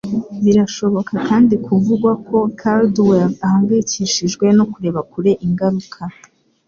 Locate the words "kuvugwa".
1.65-2.11